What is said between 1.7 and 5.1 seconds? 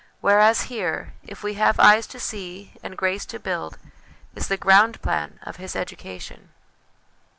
eyes to see and grace to build, is the ground